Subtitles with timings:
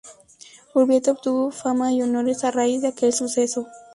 [0.73, 3.67] Urbieta obtuvo fama y honores a raíz de aquel suceso.